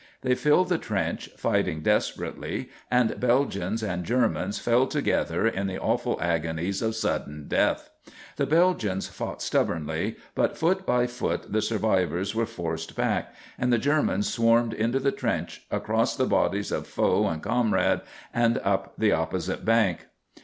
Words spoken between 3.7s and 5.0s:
and Germans fell